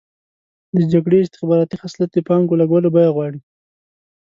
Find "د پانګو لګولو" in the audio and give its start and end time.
2.13-2.89